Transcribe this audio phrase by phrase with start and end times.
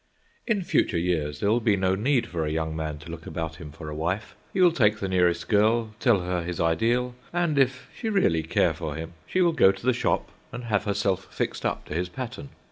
[0.47, 3.57] In future years there will be no need for a young man to look about
[3.57, 7.59] him for a wife; he will take the nearest girl, tell her his ideal, and,
[7.59, 11.27] if she really care for him, she will go to the shop and have herself
[11.31, 12.49] fixed up to his pattern.